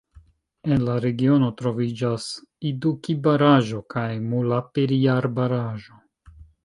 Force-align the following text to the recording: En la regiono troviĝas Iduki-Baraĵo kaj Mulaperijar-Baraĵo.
En 0.75 0.85
la 0.85 0.93
regiono 1.01 1.49
troviĝas 1.59 2.25
Iduki-Baraĵo 2.71 3.83
kaj 3.95 4.07
Mulaperijar-Baraĵo. 4.33 6.01